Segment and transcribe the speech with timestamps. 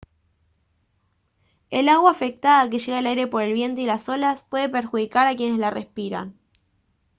[1.69, 5.27] el agua afectada que llega al aire por el viento y las olas puede perjudicar
[5.27, 6.33] a quienes la respiran